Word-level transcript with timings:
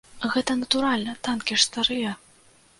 Гэта 0.35 0.55
натуральна, 0.61 1.15
танкі 1.29 1.61
ж 1.61 1.69
старыя. 1.69 2.19